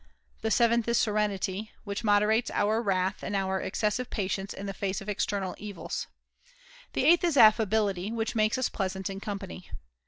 Tlie 0.41 0.51
seventh 0.51 0.87
is 0.87 0.97
serenity, 0.97 1.71
which 1.83 2.03
moderates 2.03 2.49
our 2.49 2.81
wrath 2.81 3.21
and 3.21 3.35
our 3.35 3.61
excessive 3.61 4.09
patience 4.09 4.51
in 4.51 4.65
the 4.65 4.73
face 4.73 4.99
of 4.99 5.07
external 5.07 5.53
evils. 5.59 6.07
The 6.93 7.05
eighth 7.05 7.23
is 7.23 7.37
affability, 7.37 8.11
which 8.11 8.33
makes 8.33 8.57
us 8.57 8.67
pleasant 8.67 9.11
in 9.11 9.19
company. 9.19 9.69